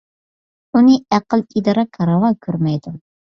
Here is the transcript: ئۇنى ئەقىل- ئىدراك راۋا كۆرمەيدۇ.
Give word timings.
ئۇنى 0.77 0.95
ئەقىل- 1.17 1.45
ئىدراك 1.59 2.01
راۋا 2.13 2.33
كۆرمەيدۇ. 2.47 2.95